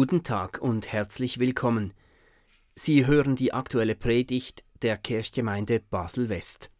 [0.00, 1.92] Guten Tag und herzlich willkommen.
[2.74, 6.70] Sie hören die aktuelle Predigt der Kirchgemeinde Basel-West.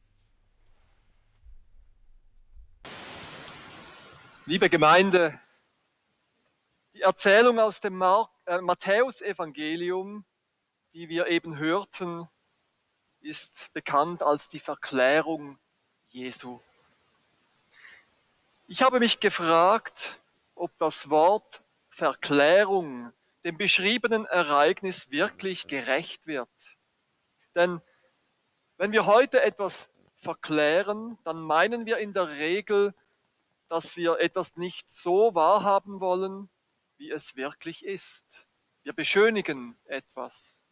[4.47, 5.39] Liebe Gemeinde,
[6.95, 10.25] die Erzählung aus dem äh, Matthäusevangelium,
[10.95, 12.27] die wir eben hörten,
[13.21, 15.59] ist bekannt als die Verklärung
[16.09, 16.59] Jesu.
[18.67, 20.19] Ich habe mich gefragt,
[20.55, 21.63] ob das Wort
[22.01, 23.13] Verklärung
[23.45, 26.49] dem beschriebenen Ereignis wirklich gerecht wird.
[27.55, 27.83] Denn
[28.79, 32.95] wenn wir heute etwas verklären, dann meinen wir in der Regel,
[33.69, 36.49] dass wir etwas nicht so wahrhaben wollen,
[36.97, 38.47] wie es wirklich ist.
[38.83, 40.65] Wir beschönigen etwas.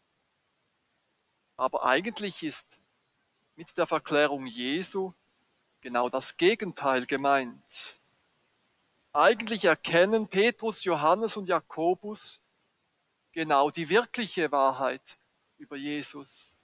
[1.59, 2.67] Aber eigentlich ist
[3.55, 5.13] mit der Verklärung Jesu
[5.83, 7.98] genau das Gegenteil gemeint.
[9.13, 12.41] Eigentlich erkennen Petrus, Johannes und Jakobus
[13.33, 15.19] genau die wirkliche Wahrheit
[15.57, 16.55] über Jesus.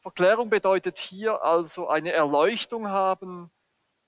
[0.00, 3.50] Verklärung bedeutet hier also eine Erleuchtung haben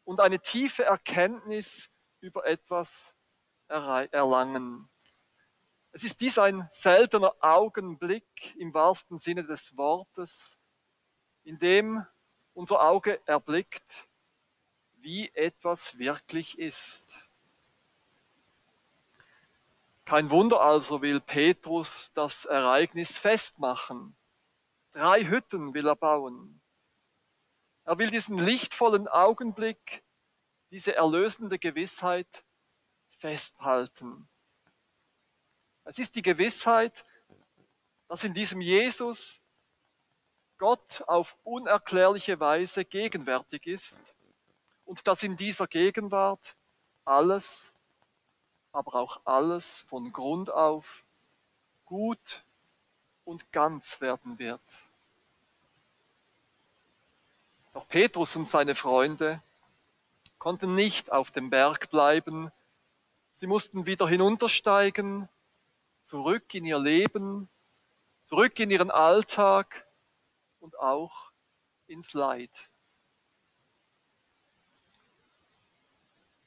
[0.04, 3.14] und eine tiefe Erkenntnis über etwas
[3.68, 4.88] erlangen.
[5.92, 10.58] Es ist dies ein seltener Augenblick im wahrsten Sinne des Wortes,
[11.44, 12.04] in dem
[12.52, 14.06] unser Auge erblickt,
[15.04, 17.04] wie etwas wirklich ist.
[20.06, 24.16] Kein Wunder also will Petrus das Ereignis festmachen.
[24.92, 26.58] Drei Hütten will er bauen.
[27.84, 30.02] Er will diesen lichtvollen Augenblick,
[30.70, 32.42] diese erlösende Gewissheit
[33.18, 34.26] festhalten.
[35.84, 37.04] Es ist die Gewissheit,
[38.08, 39.38] dass in diesem Jesus
[40.56, 44.13] Gott auf unerklärliche Weise gegenwärtig ist
[44.84, 46.56] und dass in dieser Gegenwart
[47.04, 47.74] alles,
[48.72, 51.04] aber auch alles von Grund auf
[51.84, 52.44] gut
[53.24, 54.60] und ganz werden wird.
[57.72, 59.42] Doch Petrus und seine Freunde
[60.38, 62.52] konnten nicht auf dem Berg bleiben.
[63.32, 65.28] Sie mussten wieder hinuntersteigen,
[66.02, 67.48] zurück in ihr Leben,
[68.24, 69.86] zurück in ihren Alltag
[70.60, 71.32] und auch
[71.86, 72.50] ins Leid.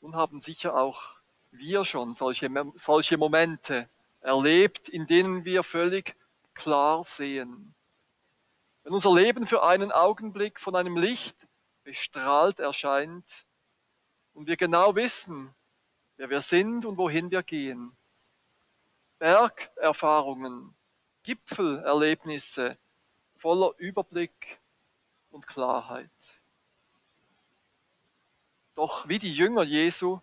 [0.07, 1.17] Nun haben sicher auch
[1.51, 3.89] wir schon solche, solche Momente
[4.21, 6.15] erlebt, in denen wir völlig
[6.53, 7.75] klar sehen.
[8.83, 11.35] Wenn unser Leben für einen Augenblick von einem Licht
[11.83, 13.45] bestrahlt erscheint
[14.33, 15.53] und wir genau wissen,
[16.15, 17.91] wer wir sind und wohin wir gehen.
[19.19, 20.73] Bergerfahrungen,
[21.23, 22.77] Gipfelerlebnisse
[23.39, 24.61] voller Überblick
[25.31, 26.36] und Klarheit.
[28.77, 30.21] Doch wie die Jünger Jesu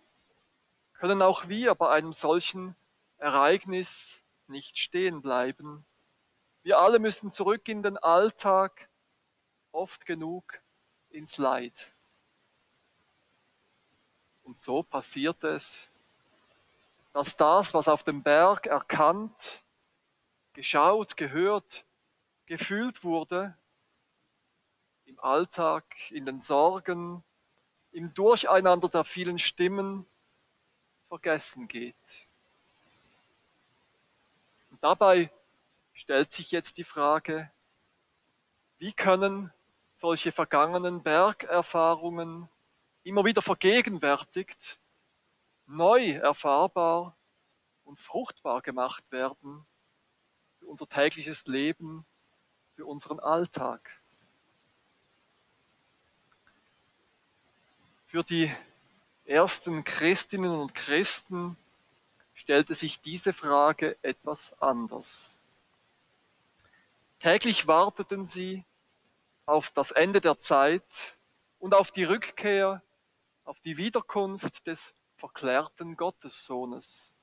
[0.93, 2.73] können auch wir bei einem solchen
[3.17, 5.85] Ereignis nicht stehen bleiben.
[6.63, 8.87] Wir alle müssen zurück in den Alltag,
[9.73, 10.61] oft genug
[11.09, 11.91] ins Leid.
[14.43, 15.91] Und so passiert es,
[17.11, 19.65] dass das, was auf dem Berg erkannt,
[20.53, 21.83] geschaut, gehört,
[22.45, 23.57] gefühlt wurde,
[25.03, 27.21] im Alltag, in den Sorgen,
[27.95, 30.05] im Durcheinander der vielen Stimmen
[31.07, 31.95] vergessen geht.
[34.69, 35.31] Und dabei
[35.93, 37.49] stellt sich jetzt die Frage,
[38.79, 39.53] wie können
[39.95, 42.49] solche vergangenen Bergerfahrungen
[43.03, 44.77] immer wieder vergegenwärtigt,
[45.65, 47.15] neu erfahrbar
[47.85, 49.65] und fruchtbar gemacht werden
[50.59, 52.05] für unser tägliches Leben,
[52.75, 53.94] für unseren Alltag.
[58.07, 58.53] Für die
[59.25, 61.57] ersten Christinnen und Christen
[62.33, 65.39] stellte sich diese Frage etwas anders.
[67.19, 68.63] Täglich warteten sie
[69.45, 71.15] auf das Ende der Zeit
[71.59, 72.83] und auf die Rückkehr,
[73.43, 77.15] auf die Wiederkunft des verklärten Gottessohnes.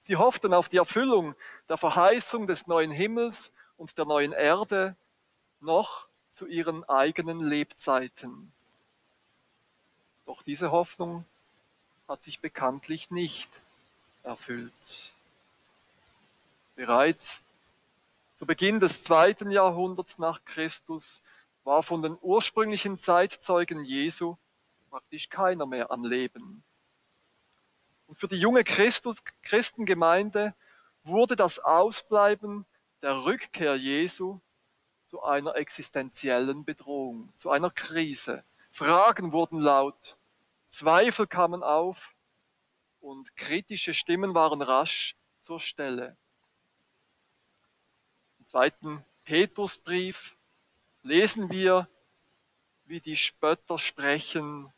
[0.00, 1.34] Sie hofften auf die Erfüllung
[1.68, 4.96] der Verheißung des neuen Himmels und der neuen Erde
[5.60, 8.52] noch zu ihren eigenen Lebzeiten.
[10.26, 11.24] Doch diese Hoffnung
[12.08, 13.50] hat sich bekanntlich nicht
[14.22, 15.12] erfüllt.
[16.76, 17.40] Bereits
[18.34, 21.22] zu Beginn des zweiten Jahrhunderts nach Christus
[21.62, 24.36] war von den ursprünglichen Zeitzeugen Jesu
[24.90, 26.62] praktisch keiner mehr am Leben.
[28.06, 30.54] Und für die junge Christus, Christengemeinde
[31.04, 32.66] wurde das Ausbleiben
[33.02, 34.40] der Rückkehr Jesu
[35.06, 38.44] zu einer existenziellen Bedrohung, zu einer Krise.
[38.74, 40.16] Fragen wurden laut,
[40.66, 42.12] Zweifel kamen auf
[43.00, 46.16] und kritische Stimmen waren rasch zur Stelle.
[48.40, 50.34] Im zweiten Petrusbrief
[51.04, 51.88] lesen wir,
[52.86, 54.72] wie die Spötter sprechen.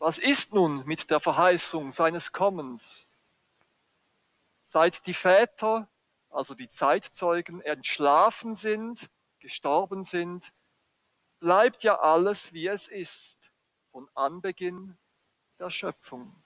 [0.00, 3.06] Was ist nun mit der Verheißung seines Kommens?
[4.64, 5.86] Seit die Väter,
[6.28, 9.08] also die Zeitzeugen, entschlafen sind,
[9.38, 10.52] gestorben sind,
[11.40, 13.50] bleibt ja alles, wie es ist,
[13.90, 14.96] von Anbeginn
[15.58, 16.40] der Schöpfung.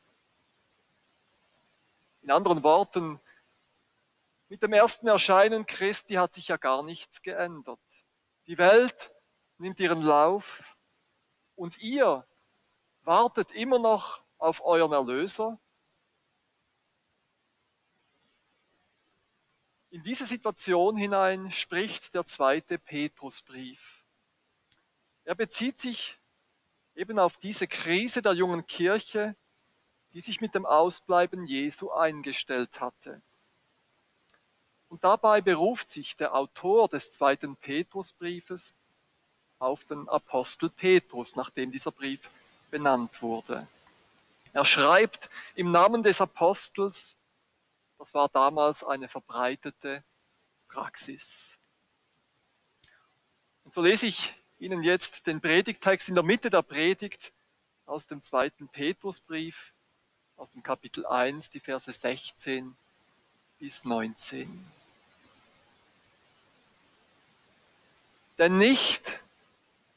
[2.23, 3.21] In anderen Worten,
[4.49, 7.81] mit dem ersten Erscheinen Christi hat sich ja gar nichts geändert.
[8.47, 9.13] Die Welt
[9.59, 10.77] nimmt ihren Lauf
[11.57, 12.27] und ihr
[13.03, 15.59] wartet immer noch auf euren Erlöser.
[19.91, 23.94] In diese Situation hinein spricht der zweite Petrusbrief.
[25.25, 26.19] Er bezieht sich
[26.95, 29.35] eben auf diese Krise der jungen Kirche,
[30.13, 33.21] die sich mit dem Ausbleiben Jesu eingestellt hatte.
[34.89, 38.75] Und dabei beruft sich der Autor des zweiten Petrusbriefes
[39.59, 42.21] auf den Apostel Petrus, nachdem dieser Brief
[42.71, 43.67] benannt wurde.
[44.53, 47.19] Er schreibt im Namen des Apostels,
[47.99, 50.05] das war damals eine verbreitete
[50.69, 51.59] Praxis.
[53.65, 57.35] Und so lese ich Ihnen jetzt den Predigtext in der Mitte der Predigt
[57.85, 59.75] aus dem zweiten Petrusbrief,
[60.39, 62.75] aus dem Kapitel 1, die Verse 16
[63.59, 64.67] bis 19.
[68.39, 69.21] Denn nicht,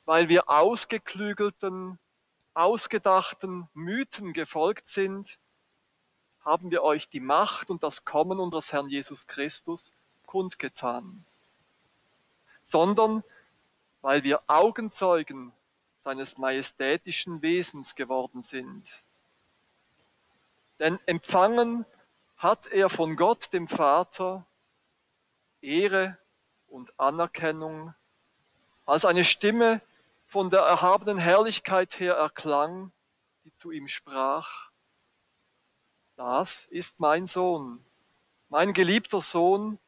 [0.04, 1.98] weil wir ausgeklügelten,
[2.54, 5.40] ausgedachten Mythen gefolgt sind,
[6.42, 9.94] haben wir euch die Macht und das Kommen unseres Herrn Jesus Christus
[10.26, 11.24] kundgetan,
[12.66, 13.24] sondern
[14.02, 15.52] weil wir Augenzeugen
[15.98, 18.88] seines majestätischen Wesens geworden sind.
[20.80, 21.86] Denn empfangen
[22.38, 24.46] hat er von Gott, dem Vater,
[25.62, 26.18] Ehre
[26.68, 27.94] und Anerkennung,
[28.86, 29.82] als eine Stimme
[30.28, 32.92] von der erhabenen Herrlichkeit her erklang,
[33.44, 34.72] die zu ihm sprach,
[36.16, 37.84] das ist mein Sohn,
[38.50, 39.80] mein geliebter Sohn,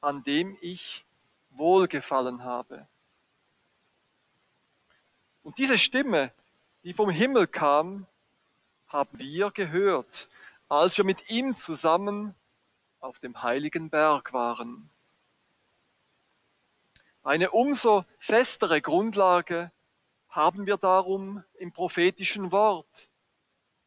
[0.00, 1.04] an dem ich
[1.50, 2.86] wohlgefallen habe.
[5.46, 6.32] Und diese Stimme,
[6.82, 8.08] die vom Himmel kam,
[8.88, 10.28] haben wir gehört,
[10.68, 12.34] als wir mit ihm zusammen
[12.98, 14.90] auf dem heiligen Berg waren.
[17.22, 19.70] Eine umso festere Grundlage
[20.30, 23.08] haben wir darum im prophetischen Wort.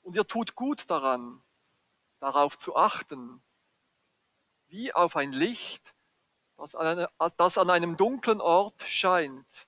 [0.01, 1.41] Und ihr tut gut daran,
[2.21, 3.41] darauf zu achten,
[4.69, 5.93] wie auf ein Licht,
[6.55, 6.73] das
[7.57, 9.67] an, einem dunklen Ort scheint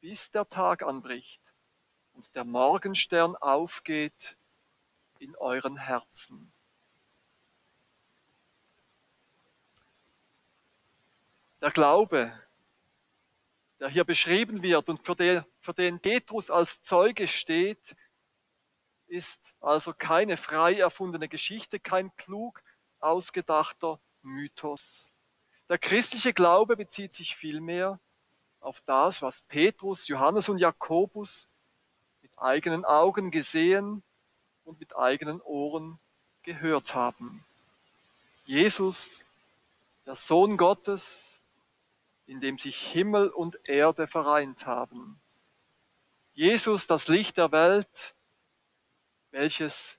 [0.00, 1.42] bis der Tag anbricht
[2.12, 4.36] und der Morgenstern aufgeht
[5.18, 6.52] in euren Herzen.
[11.60, 12.32] Der Glaube,
[13.80, 17.96] der hier beschrieben wird und für den, für den Petrus als Zeuge steht,
[19.08, 22.62] ist also keine frei erfundene Geschichte, kein klug
[23.00, 25.12] ausgedachter Mythos.
[25.68, 28.00] Der christliche Glaube bezieht sich vielmehr
[28.60, 31.48] auf das, was Petrus, Johannes und Jakobus
[32.22, 34.02] mit eigenen Augen gesehen
[34.64, 35.98] und mit eigenen Ohren
[36.42, 37.44] gehört haben.
[38.44, 39.24] Jesus,
[40.06, 41.40] der Sohn Gottes,
[42.26, 45.20] in dem sich Himmel und Erde vereint haben.
[46.34, 48.14] Jesus, das Licht der Welt,
[49.30, 49.98] welches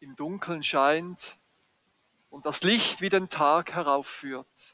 [0.00, 1.38] im Dunkeln scheint
[2.30, 4.73] und das Licht wie den Tag heraufführt.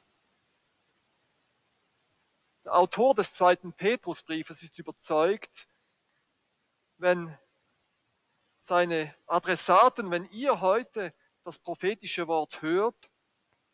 [2.71, 5.67] Autor des zweiten Petrusbriefes ist überzeugt,
[6.99, 7.37] wenn
[8.61, 11.12] seine Adressaten, wenn ihr heute
[11.43, 13.11] das prophetische Wort hört,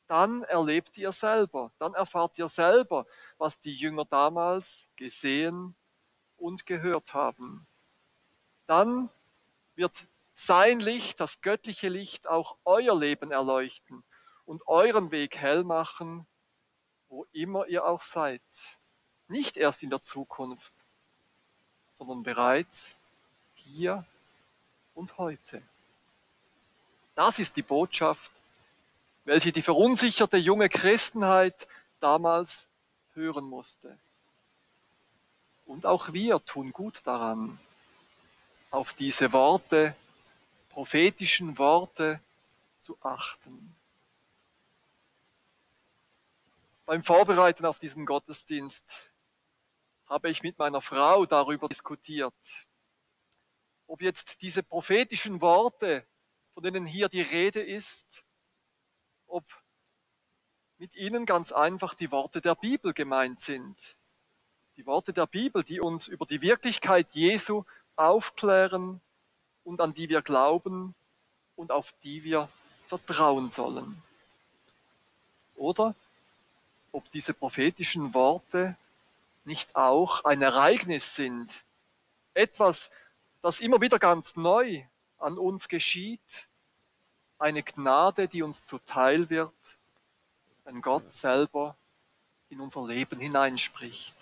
[0.07, 3.07] dann erlebt ihr selber, dann erfahrt ihr selber,
[3.39, 5.75] was die Jünger damals gesehen
[6.37, 7.67] und gehört haben.
[8.67, 9.11] Dann
[9.75, 14.05] wird sein Licht, das göttliche Licht, auch euer Leben erleuchten
[14.45, 16.27] und euren Weg hell machen,
[17.09, 18.43] wo immer ihr auch seid
[19.29, 20.73] nicht erst in der Zukunft,
[21.99, 22.95] sondern bereits
[23.55, 24.05] hier
[24.95, 25.63] und heute.
[27.15, 28.31] Das ist die Botschaft,
[29.25, 31.67] welche die verunsicherte junge Christenheit
[32.01, 32.69] damals
[33.15, 33.99] hören musste.
[35.65, 37.59] Und auch wir tun gut daran,
[38.71, 39.97] auf diese Worte,
[40.71, 42.21] prophetischen Worte
[42.85, 43.75] zu achten.
[46.85, 48.87] Beim Vorbereiten auf diesen Gottesdienst
[50.07, 52.35] habe ich mit meiner Frau darüber diskutiert.
[53.89, 56.05] ob jetzt diese prophetischen Worte,
[56.55, 58.25] von denen hier die Rede ist,
[59.29, 59.45] ob
[60.79, 63.97] mit ihnen ganz einfach die Worte der Bibel gemeint sind.
[64.77, 69.01] Die Worte der Bibel, die uns über die Wirklichkeit Jesu aufklären
[69.65, 70.95] und an die wir glauben
[71.55, 72.49] und auf die wir
[72.89, 74.03] vertrauen sollen.
[75.55, 75.95] Oder
[76.93, 78.77] ob diese prophetischen Worte
[79.47, 81.65] nicht auch ein Ereignis sind,
[82.35, 82.91] etwas,
[83.43, 84.85] das immer wieder ganz neu
[85.19, 86.49] an uns geschieht,
[87.39, 89.55] eine Gnade, die uns zuteil wird,
[90.65, 91.77] wenn Gott selber
[92.49, 94.13] in unser Leben hineinspricht.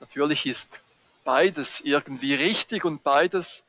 [0.00, 0.78] Natürlich ist
[1.24, 3.62] beides irgendwie richtig und beides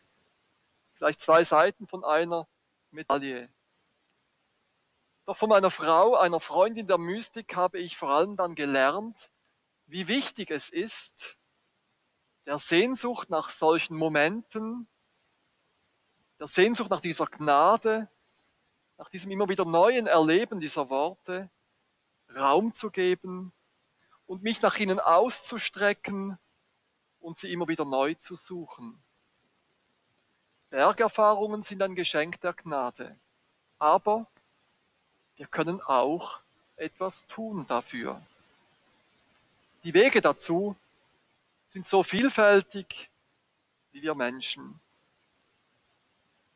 [0.96, 2.48] vielleicht zwei Seiten von einer
[2.92, 3.50] Medaille.
[5.26, 9.32] Doch von meiner Frau, einer Freundin der Mystik, habe ich vor allem dann gelernt,
[9.88, 11.38] wie wichtig es ist,
[12.46, 14.88] der Sehnsucht nach solchen Momenten,
[16.40, 18.08] der Sehnsucht nach dieser Gnade,
[18.98, 21.50] nach diesem immer wieder neuen Erleben dieser Worte
[22.36, 23.52] Raum zu geben
[24.28, 26.38] und mich nach ihnen auszustrecken
[27.20, 29.04] und sie immer wieder neu zu suchen.
[30.70, 33.20] Bergerfahrungen sind ein Geschenk der Gnade,
[33.80, 34.28] aber
[35.38, 36.40] wir können auch
[36.78, 38.22] etwas tun dafür.
[39.84, 40.76] Die Wege dazu
[41.68, 43.10] sind so vielfältig
[43.92, 44.80] wie wir Menschen.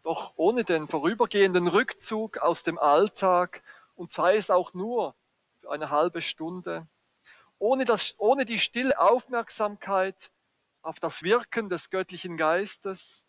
[0.04, 3.62] Doch ohne den vorübergehenden Rückzug aus dem Alltag
[3.96, 5.14] und sei es auch nur
[5.62, 6.88] für eine halbe Stunde,
[7.60, 10.32] ohne, das, ohne die stille Aufmerksamkeit
[10.82, 13.26] auf das Wirken des göttlichen Geistes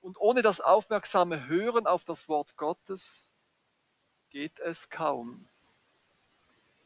[0.00, 3.31] und ohne das aufmerksame Hören auf das Wort Gottes
[4.32, 5.46] geht es kaum.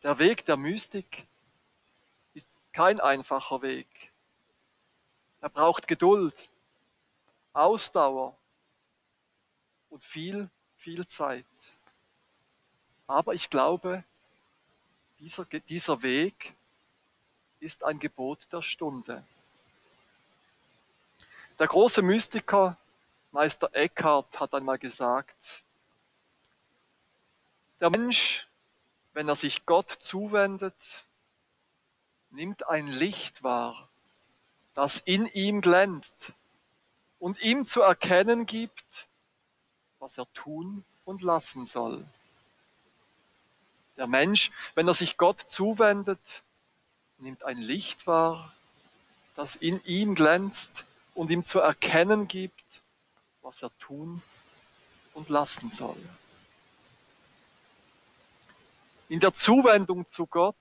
[0.03, 1.27] Der Weg der Mystik
[2.35, 3.87] ist kein einfacher Weg.
[5.41, 6.49] Er braucht Geduld,
[7.53, 8.37] Ausdauer
[9.91, 11.45] und viel, viel Zeit.
[13.07, 14.03] Aber ich glaube,
[15.21, 16.53] dieser, dieser Weg
[17.61, 19.25] ist ein Gebot der Stunde.
[21.61, 22.77] Der große Mystiker
[23.31, 25.65] Meister Eckhart hat einmal gesagt,
[27.81, 28.47] der Mensch,
[29.13, 31.05] wenn er sich Gott zuwendet,
[32.31, 33.89] nimmt ein Licht wahr,
[34.75, 36.33] das in ihm glänzt
[37.19, 39.07] und ihm zu erkennen gibt,
[39.99, 42.05] was er tun und lassen soll.
[43.97, 46.43] Der Mensch, wenn er sich Gott zuwendet,
[47.19, 48.53] nimmt ein Licht wahr,
[49.35, 52.83] das in ihm glänzt und ihm zu erkennen gibt,
[53.41, 54.23] was er tun
[55.15, 55.97] und lassen soll
[59.09, 60.57] in der Zuwendung zu Gott,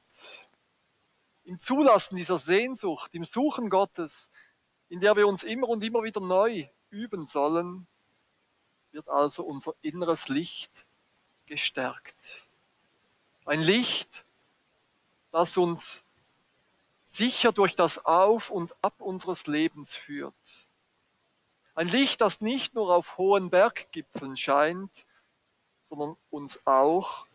[1.43, 4.31] im Zulassen dieser Sehnsucht, im Suchen Gottes,
[4.89, 7.87] in der wir uns immer und immer wieder neu üben sollen,
[8.91, 10.71] wird also unser inneres Licht
[11.45, 12.15] gestärkt.
[13.45, 14.25] Ein Licht,
[15.31, 16.01] das uns
[17.05, 20.33] sicher durch das Auf und Ab unseres Lebens führt.
[21.75, 24.91] Ein Licht, das nicht nur auf hohen Berggipfeln scheint,
[25.83, 27.27] sondern uns auch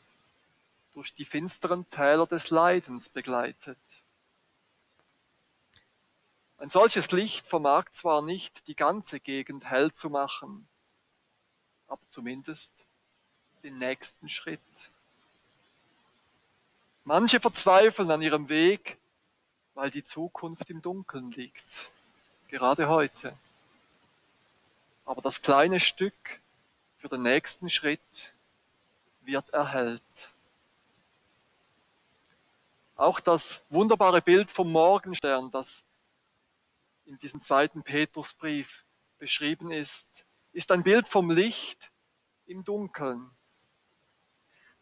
[0.92, 3.78] durch die finsteren Täler des Leidens begleitet.
[6.58, 10.68] Ein solches Licht vermag zwar nicht die ganze Gegend hell zu machen,
[11.88, 12.74] aber zumindest
[13.62, 14.60] den nächsten Schritt.
[17.04, 18.98] Manche verzweifeln an ihrem Weg,
[19.74, 21.90] weil die Zukunft im Dunkeln liegt,
[22.48, 23.36] gerade heute.
[25.06, 26.40] Aber das kleine Stück
[26.98, 28.34] für den nächsten Schritt
[29.22, 30.30] wird erhellt.
[33.00, 35.86] Auch das wunderbare Bild vom Morgenstern, das
[37.06, 38.84] in diesem zweiten Petrusbrief
[39.16, 40.10] beschrieben ist,
[40.52, 41.90] ist ein Bild vom Licht
[42.44, 43.30] im Dunkeln.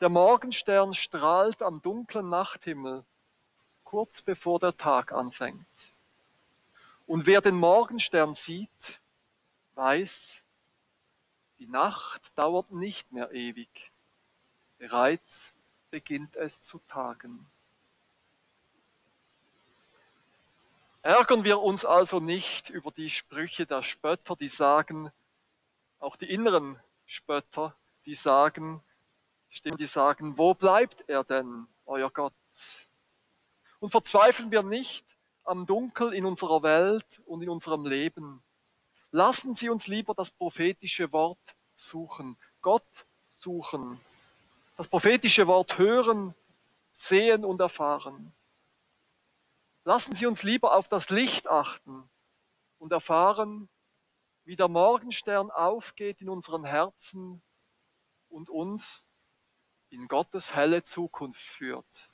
[0.00, 3.04] Der Morgenstern strahlt am dunklen Nachthimmel
[3.84, 5.94] kurz bevor der Tag anfängt.
[7.06, 9.00] Und wer den Morgenstern sieht,
[9.76, 10.42] weiß,
[11.60, 13.92] die Nacht dauert nicht mehr ewig.
[14.76, 15.54] Bereits
[15.92, 17.48] beginnt es zu tagen.
[21.02, 25.12] Ärgern wir uns also nicht über die Sprüche der Spötter, die sagen,
[26.00, 27.74] auch die inneren Spötter,
[28.04, 28.82] die sagen,
[29.48, 32.34] Stimmen, die sagen, wo bleibt er denn, euer Gott?
[33.80, 35.06] Und verzweifeln wir nicht
[35.44, 38.42] am Dunkel in unserer Welt und in unserem Leben.
[39.10, 41.38] Lassen Sie uns lieber das prophetische Wort
[41.74, 44.00] suchen, Gott suchen,
[44.76, 46.34] das prophetische Wort hören,
[46.92, 48.34] sehen und erfahren.
[49.88, 52.10] Lassen Sie uns lieber auf das Licht achten,
[52.78, 53.70] und erfahren,
[54.44, 57.40] wie der Morgenstern aufgeht in unseren Herzen
[58.28, 59.02] und uns
[59.88, 62.10] in Gottes helle Zukunft führt.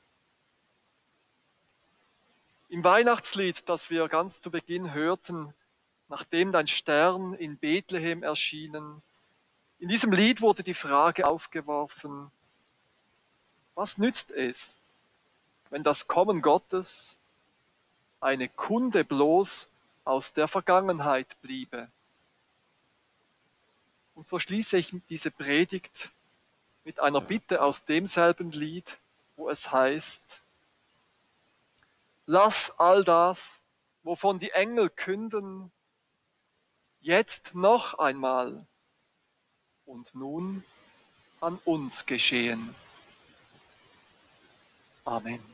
[2.69, 5.52] Im Weihnachtslied, das wir ganz zu Beginn hörten,
[6.09, 9.02] nachdem dein Stern in Bethlehem erschienen,
[9.81, 12.31] in diesem Lied wurde die Frage aufgeworfen,
[13.75, 14.78] was nützt es,
[15.71, 17.19] wenn das Kommen Gottes
[18.25, 19.69] eine Kunde bloß
[20.04, 21.88] aus der Vergangenheit bliebe?
[24.14, 26.11] Und so schließe ich diese Predigt
[26.85, 28.97] mit einer Bitte aus demselben Lied,
[29.37, 30.40] wo es heißt,
[32.26, 33.61] lass all das,
[34.02, 35.71] wovon die Engel künden,
[37.00, 38.66] jetzt noch einmal
[39.85, 40.64] und nun
[41.40, 42.75] an uns geschehen.
[45.04, 45.53] Amen.